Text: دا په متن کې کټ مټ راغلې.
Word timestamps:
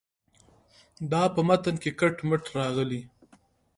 دا 1.11 1.23
په 1.33 1.41
متن 1.47 1.75
کې 1.81 1.91
کټ 1.99 2.15
مټ 2.27 2.43
راغلې. 2.57 3.01